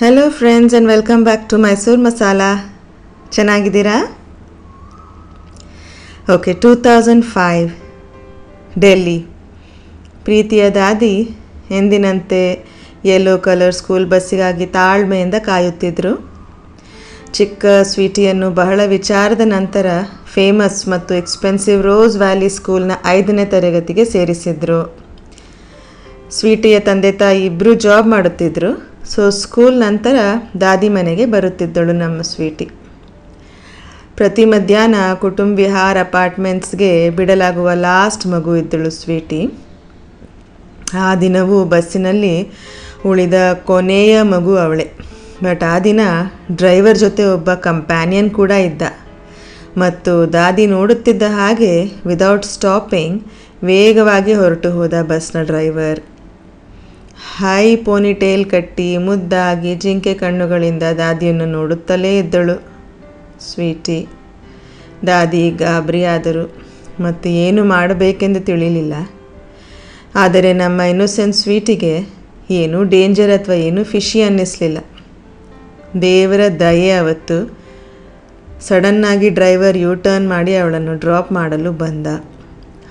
Hello 0.00 0.22
friends 0.30 0.74
and 0.74 0.88
welcome 0.88 1.22
back 1.24 1.42
to 1.48 1.56
Mysuru 1.58 2.00
masala 2.02 2.42
ಚೆನ್ನಾಗಿದ್ದೀರಾ? 3.32 3.96
Okay 6.34 6.52
two 6.52 6.74
thousand 6.74 7.24
five 7.24 7.68
Delhi 8.80 9.18
ಪ್ರೀತಿಯ 10.24 10.70
ದಾದಿ, 10.70 11.36
ಎಂದಿನಂತೆ 11.70 12.40
yellow 13.04 13.38
colour 13.38 13.74
school 13.74 14.06
ಬಸ್ಸಿಗಾಗಿ 14.06 14.66
ತಾಳ್ಮೆಯಿಂದ 14.66 15.34
ಕಾಯುತ್ತಿದ್ದರು 15.40 16.12
ಚಿಕ್ಕ 17.32 17.66
ಸ್ವೀಟಿಯನ್ನು 17.82 18.50
ಬಹಳ 18.50 18.80
ವಿಚಾರದ 18.86 19.40
ನಂತರ 19.44 19.86
ಫೇಮಸ್ 20.34 20.88
ಮತ್ತು 20.88 21.14
ಎಕ್ಸ್ಪೆನ್ಸಿವ್ 21.14 21.82
ರೋಸ್ 21.82 22.16
ವ್ಯಾಲಿ 22.16 22.48
ಸ್ಕೂಲ್ನ 22.48 22.92
ಐದನೇ 23.06 23.44
ತರಗತಿಗೆ 23.44 24.04
ಸೇರಿಸಿದ್ರು. 24.04 24.80
ಸ್ವೀಟಿಯ 26.30 26.78
ತಂದೆ 26.80 27.12
ತಾಯಿ 27.12 27.44
ಇಬ್ಬರು 27.46 27.74
ಜಾಬ್ 27.74 28.08
ಮಾಡುತ್ತಿದ್ದರು 28.08 28.91
ಸೊ 29.10 29.30
ಸ್ಕೂಲ್ 29.30 29.80
ನಂತರ 29.80 30.16
ದಾದಿ 30.60 30.88
ಮನೆಗೆ 30.88 31.26
ಬರುತ್ತಿದ್ದಳು 31.26 31.92
ನಮ್ಮ 31.92 32.22
ಸ್ವೀಟಿ. 32.22 32.70
ಪ್ರತಿ 34.16 34.44
ಮಧ್ಯಾಹ್ನ 34.44 34.94
ಕುಟುಂಬ 35.14 35.56
ವಿಹಾರ್ 35.56 35.98
ಅಪಾರ್ಟ್ಮೆಂಟ್ಸ್ಗೆ 35.98 37.10
ಬಿಡಲಾಗುವ 37.10 37.70
ಲಾಸ್ಟ್ 37.72 38.26
ಮಗು 38.26 38.56
ಇದ್ದಳು 38.56 38.90
ಸ್ವೀಟಿ. 38.90 39.52
ಆ 40.94 41.14
ದಿನವೂ 41.14 41.64
ಬಸ್ಸಿನಲ್ಲಿ 41.64 42.52
ಉಳಿದ 43.06 43.34
ಕೊನೆಯ 43.64 44.22
ಮಗು 44.22 44.56
ಅವಳೆ. 44.56 44.86
ಬಟ್ 45.42 45.62
ಆ 45.62 45.78
ದಿನ 45.78 46.00
ಡ್ರೈವರ್ 46.52 46.98
ಜೊತೆ 46.98 47.24
ಒಬ್ಬ 47.24 47.54
ಕಂಪ್ಯಾನಿಯನ್ 47.54 48.30
ಕೂಡ 48.30 48.50
ಇದ್ದ. 48.50 48.82
ಮತ್ತು 49.78 50.32
ದಾದಿ 50.32 50.66
ನೋಡುತ್ತಿದ್ದ 50.66 51.22
ಹಾಗೆ 51.28 51.84
ವಿದೌಟ್ 52.06 52.44
ಸ್ಟಾಪಿಂಗ್ 52.44 53.22
ವೇಗವಾಗಿ 53.64 54.34
ಹೊರಟು 54.34 54.70
ಹೋದ 54.70 54.94
ಬಸ್ನ 55.02 55.42
ಡ್ರೈವರ್. 55.42 56.11
ಹೈ 57.30 57.76
ಪೋನಿಟೇಲ್ 57.76 58.44
ಕಟ್ಟಿ 58.46 58.96
ಮುದ್ದಾಗಿ 58.96 59.74
ಜಿಂಕೆ 59.74 60.14
ಕಣ್ಣುಗಳಿಂದ 60.14 60.82
ದಾದಿಯನ್ನು 60.82 61.46
ನೋಡುತ್ತಲೇ 61.46 62.18
ಇದ್ದಳು. 62.18 62.56
ಸ್ವೀಟಿ, 63.40 64.06
ದಾದಿ 65.06 65.50
ಗಾಬರಿಯಾದರು. 65.50 66.44
ಮತ್ತು 67.00 67.28
ಏನು 67.28 67.64
ಮಾಡಬೇಕೆಂದು 67.64 68.40
ತಿಳಿಯಲಿಲ್ಲ 68.40 68.94
ಆದರೆ 70.14 70.52
ನಮ್ಮ 70.52 70.80
ಇನ್ನೊಸೆಂಟ್ 70.80 71.36
ಸ್ವೀಟಿಗೆ 71.36 71.94
ಏನೂ 72.50 72.84
ಡೇಂಜರ್ 72.84 73.30
ಅಥವಾ 73.30 73.54
ಏನೂ 73.54 73.84
ಫಿಶಿ 73.84 74.22
ಅನ್ನಿಸಲಿಲ್ಲ. 74.22 74.78
ದೇವರ 76.02 76.40
ದಯೆ 76.60 76.90
ಅವತ್ತು 76.92 77.58
ಸಡನ್ನಾಗಿ 78.68 79.28
ಡ್ರೈವರ್ 79.28 79.76
ಯೂ 79.76 79.94
ಟರ್ನ್ 79.94 80.28
ಮಾಡಿ 80.28 80.56
ಅವಳನ್ನು 80.56 80.94
ಡ್ರಾಪ್ 80.94 81.32
ಮಾಡಲು 81.32 81.72
ಬಂದ. 81.72 82.06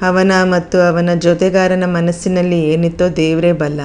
ಅವನ 0.01 0.31
ಮತ್ತು 0.43 0.77
ಅವನ 0.79 1.09
ಜೊತೆಗಾರನ 1.16 1.83
ಮನಸ್ಸಿನಲ್ಲಿ 1.85 2.59
ಏನಿತ್ತೋ 2.63 3.09
ದೇವರೇ 3.09 3.51
ಬಲ್ಲ. 3.51 3.81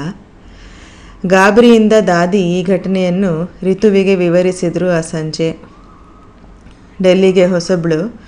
ಗಾಬರಿಯಿಂದ 1.25 1.93
ದಾದಿ 2.07 2.41
ಈ 2.41 2.63
ಘಟನೆಯನ್ನು 2.63 3.51
ರಿತುವಿಗೆ 3.63 4.15
ವಿವರಿಸಿದರು 4.15 4.99
ಆ 4.99 5.01
ಸಂಜೆ. 5.01 5.63
ಡೆಲ್ಲಿಗೆ 7.03 7.47
ಹೊಸಬಳು, 7.47 8.21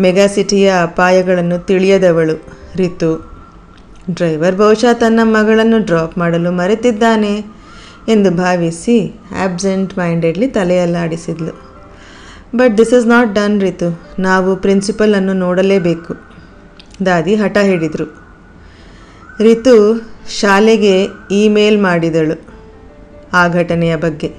ಮೆಗಾ 0.00 0.26
ಸಿಟಿಯ 0.26 0.72
ಅಪಾಯಗಳನ್ನು 0.82 1.58
ತಿಳಿಯದವಳು 1.58 2.46
ರಿತು. 2.76 3.32
ಡ್ರೈವರ್ 4.10 4.56
ಬಹುಶಃ 4.56 4.92
ತನ್ನ 4.92 5.20
ಮಗಳನ್ನು 5.22 5.78
ಡ್ರಾಪ್ 5.78 6.18
ಮಾಡಲು 6.18 6.52
ಮರೆತಿದ್ದಾನೆ 6.52 7.44
ಎಂದು 8.08 8.30
ಭಾವಿಸಿ 8.30 9.20
absent 9.44 9.98
ಮೈಂಡೆಡ್ಲಿ 9.98 10.46
ತಲೆಯಲ್ಲಾಡಿಸಿದ್ಲು. 10.46 11.72
But 12.56 12.78
this 12.78 12.94
is 12.94 13.06
not 13.06 13.34
done 13.34 13.60
Ritu, 13.60 14.02
ನಾವು 14.18 14.56
ಪ್ರಿನ್ಸಿಪಲನ್ನು 14.56 15.32
ನೋಡಲೇಬೇಕು. 15.32 16.16
ದಾದಿ 17.06 17.34
ಹಠ 17.34 17.56
ಹಿಡಿದರು. 17.56 18.21
ರಿತು 19.42 20.02
ಶಾಲೆಗೆ 20.40 21.06
ಇಮೇಲ್ 21.30 21.82
ಮಾಡಿದಳು 21.82 22.40
ಆ 23.32 23.48
ಘಟನೆಯ 23.48 23.96
ಬಗ್ಗೆ. 23.96 24.32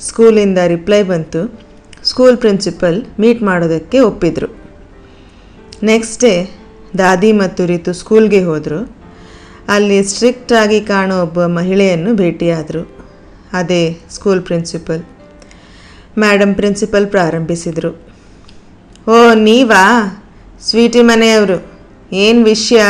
ಸ್ಕೂಲಿಂದ 0.00 0.58
ರಿಪ್ಲೈ 0.66 1.02
ಬಂತು. 1.02 1.60
ಸ್ಕೂಲ್ 2.04 2.36
ಪ್ರಿನ್ಸಿಪಲ್ 2.36 3.20
ಮೀಟ್ 3.20 3.42
ಮಾಡೋದಕ್ಕೆ 3.42 4.00
ಒಪ್ಪಿದರು. 4.00 4.56
ನೆಕ್ಸ್ಟ್ 5.82 6.20
ಡೇ 6.20 6.50
ದಾದಿ 6.98 7.32
ಮತ್ತು 7.32 7.66
ರಿತು 7.66 7.92
ಸ್ಕೂಲ್ಗೆ 7.92 8.44
ಹೋದರು. 8.44 8.96
ಅಲ್ಲಿ 9.68 10.04
ಸ್ಟ್ರಿಕ್ಟಾಗಿ 10.04 10.80
ಕಾಣೋ 10.80 11.22
ಒಬ್ಬ 11.22 11.44
ಮಹಿಳೆಯನ್ನು 11.44 12.14
ಭೇಟಿಯಾದರು. 12.14 12.96
ಅದೇ 13.52 13.98
ಸ್ಕೂಲ್ 14.10 14.42
ಪ್ರಿನ್ಸಿಪಲ್. 14.42 15.04
ಮೇಡಮ್ 16.18 16.54
ಪ್ರಿನ್ಸಿಪಲ್ 16.54 17.06
ಪ್ರಾರಂಭಿಸಿದರು. 17.06 18.00
ಓ, 19.08 19.34
ನೀವಾ? 19.34 20.18
ಸ್ವೀಟಿ 20.62 21.02
ಮನೆಯವರು. 21.02 21.66
ಏನು 22.12 22.44
ವಿಷಯ? 22.44 22.80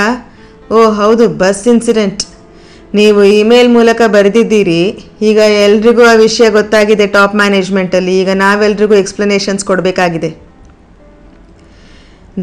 ಓ 0.76 0.80
ಹೌದು, 0.90 1.24
ಬಸ್ 1.42 1.64
ಇನ್ಸಿಡೆಂಟ್ 1.68 2.22
ನೀವು 2.98 3.20
ಇಮೇಲ್ 3.40 3.68
ಮೂಲಕ 3.68 4.00
ಬರೆದಿದ್ದೀರಿ. 4.06 4.80
ಈಗ 5.28 5.38
ಎಲ್ರಿಗೂ 5.64 6.02
ಆ 6.10 6.14
ವಿಷಯ 6.14 6.46
ಗೊತ್ತಾಗಿದೆ 6.50 7.06
ಟಾಪ್ 7.16 7.36
ಮ್ಯಾನೇಜ್ಮೆಂಟಲ್ಲಿ 7.36 8.14
ಈಗ 8.22 8.30
ನಾವೆಲ್ರಿಗೂ 8.34 8.94
ಎಕ್ಸ್ಪ್ಲನೇಷನ್ಸ್ 8.94 9.64
ಕೊಡಬೇಕಾಗಿದೆ. 9.64 10.30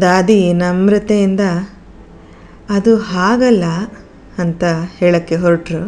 ದಾದಿ 0.00 0.40
ನಮ್ರತೆಯಿಂದ 0.62 1.40
ಅದು 2.76 2.96
ಹಾಗಲ್ಲ 3.12 3.64
ಅಂತ 4.42 4.64
ಹೇಳಕ್ಕೆ 4.98 5.36
ಹೊರಟರು. 5.36 5.82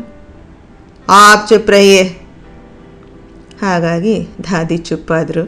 ಆಪ್ 1.23 1.49
ಚುಪ್ರಯ್ಯೆ 1.49 2.03
ಹಾಗಾಗಿ 3.63 4.17
ದಾದಿ 4.51 4.79
ಚುಪ್ಪಾದರು. 4.89 5.45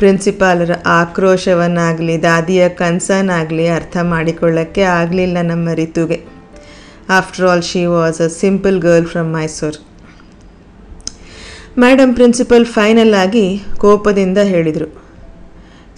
ಪ್ರಿನ್ಸಿಪಾಲರ 0.00 0.72
ಆಕ್ರೋಶವನ್ನಾಗಲಿ, 1.00 2.22
ದಾದಿಯ 2.22 2.62
ಕನ್ಸರ್ನ್ 2.80 3.30
ಆಗಲಿ 3.30 3.66
ಅರ್ಥ 3.68 3.96
ಮಾಡಿಕೊಳ್ಳೋಕ್ಕೆ 4.12 4.82
ಆಗಲಿಲ್ಲ 4.82 5.38
ನಮ್ಮ 5.42 5.68
ರಿತುಗೆ. 5.80 6.18
After 7.18 7.46
all 7.50 7.62
she 7.62 7.82
was 7.86 8.20
a 8.20 8.28
simple 8.42 8.78
girl 8.86 9.06
from 9.06 9.30
Mysuru 9.34 9.80
madam 11.84 12.14
principal 12.14 12.64
final 12.76 13.14
ಆಗಿ 13.14 13.44
ಕೋಪದಿಂದ 13.78 14.38
ಹೇಳಿದರು. 14.52 14.88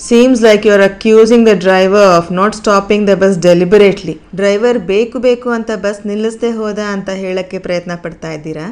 Seems 0.07 0.43
like 0.43 0.67
you 0.67 0.73
are 0.73 0.85
accusing 0.91 1.47
the 1.49 1.53
driver 1.59 2.09
of 2.17 2.33
not 2.33 2.55
stopping 2.55 3.07
the 3.11 3.15
bus 3.23 3.39
deliberately 3.47 4.15
driver 4.35 4.79
ಬೇಕು 4.93 5.19
ಬೇಕು 5.19 5.51
ಅಂತ 5.51 5.71
ಬಸ್ 5.85 6.01
ನಿಲ್ಲಿಸದೆ 6.07 6.51
ಹೋದ 6.51 6.79
ಅಂತ 6.95 7.11
ಹೇಳೋಕ್ಕೆ 7.25 7.59
ಪ್ರಯತ್ನ 7.59 7.93
ಪಡ್ತಾ 8.03 8.33
ಇದ್ದೀರಾ? 8.33 8.67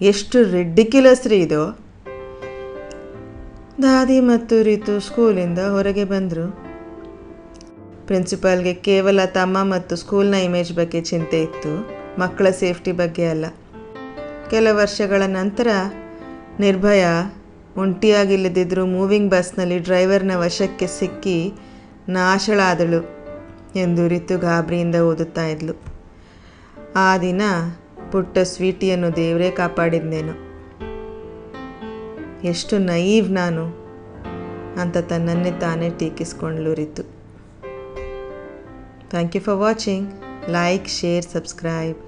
ಎಷ್ಟು 0.00 0.38
ರಿಡ್ಡಿಕ್ಯುಲಸ್ 0.56 1.26
ರೀ 1.26 1.36
ಇದು. 1.36 1.62
ದಾದಿ 3.82 4.20
ಮತ್ತು 4.20 4.62
ರಿತು 4.62 5.00
ಸ್ಕೂಲಿಂದ 5.00 5.58
ಹೊರಗೆ 5.58 6.04
ಬಂದರು. 6.04 6.50
ಪ್ರಿನ್ಸಿಪಾಲ್ಗೆ 8.06 8.74
ಕೇವಲ 8.74 9.24
ತಮ್ಮ 9.24 9.58
ಮತ್ತು 9.62 9.96
ಸ್ಕೂಲ್ನ 9.96 10.34
ಇಮೇಜ್ 10.34 10.72
ಬಗ್ಗೆ 10.72 11.00
ಚಿಂತೆ 11.00 11.42
ಇತ್ತು. 11.42 11.88
ಮಕ್ಕಳ 12.20 12.50
ಸೇಫ್ಟಿ 12.50 12.92
ಬಗ್ಗೆ 12.92 13.26
ಅಲ್ಲ. 13.26 13.44
ಕೆಲ 14.50 14.68
ವರ್ಷಗಳ 14.70 15.22
ನಂತರ 15.26 15.66
ನಿರ್ಭಯ 16.60 17.04
ಒಂಟಿಯಾಗಿಲ್ಲದಿದ್ದರೂ 17.76 18.86
ಮೂವಿಂಗ್ 18.86 19.30
ಬಸ್ನಲ್ಲಿ 19.30 19.78
ಡ್ರೈವರ್ನ 19.78 20.30
ವಶಕ್ಕೆ 20.36 20.86
ಸಿಕ್ಕಿ 20.86 21.52
ನಾಶಳಾದಳು 22.08 23.02
ಎಂದು 23.76 24.08
ರಿತು 24.08 24.38
ಗಾಬರಿಯಿಂದ 24.38 24.94
ಓದುತ್ತಾ 24.94 25.46
ಇದ್ಲು. 25.46 25.82
ಆ 26.96 27.18
ದಿನ 27.18 27.42
ಪುಟ್ಟ 28.12 28.38
ಸ್ವೀಟಿಯನ್ನು 28.38 29.16
ದೇವರೇ 29.16 29.50
ಕಾಪಾಡಿದ್ನೇನು. 29.50 30.51
ಎಷ್ಟು 32.44 32.78
ನೈವ್ 32.78 33.30
ನಾನು 33.32 33.64
ಅಂತ 34.80 34.96
ತನ್ನನ್ನೇ 34.96 35.50
ತಾನೇ 35.60 35.90
ಟೀಕಿಸ್ಕೊಂಡ್ಲು 35.90 36.74
Ritu 36.74 37.02
thank 39.10 39.36
you 39.36 39.42
for 39.42 39.58
watching 39.58 40.08
like 40.50 40.88
share 40.88 41.24
subscribe 41.24 41.98